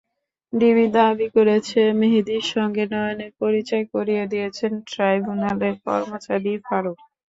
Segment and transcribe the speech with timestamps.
[0.53, 6.97] DB দাবি করেছে, মেহেদীর সঙ্গে নয়নের পরিচয় করিয়ে দিয়েছেন ট্রাইব্যুনালের কর্মচারী ফারুক।